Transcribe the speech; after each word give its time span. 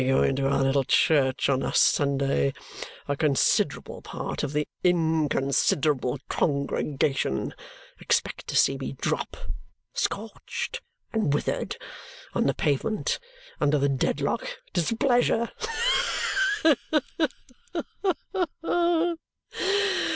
When 0.01 0.09
I 0.09 0.13
go 0.13 0.23
into 0.23 0.47
our 0.47 0.63
little 0.63 0.83
church 0.83 1.47
on 1.47 1.61
a 1.61 1.75
Sunday, 1.75 2.55
a 3.07 3.15
considerable 3.15 4.01
part 4.01 4.41
of 4.41 4.51
the 4.51 4.67
inconsiderable 4.83 6.17
congregation 6.27 7.53
expect 7.99 8.47
to 8.47 8.55
see 8.55 8.79
me 8.79 8.93
drop, 8.93 9.37
scorched 9.93 10.81
and 11.13 11.31
withered, 11.31 11.77
on 12.33 12.47
the 12.47 12.55
pavement 12.55 13.19
under 13.59 13.77
the 13.77 13.89
Dedlock 13.89 14.57
displeasure. 14.73 15.51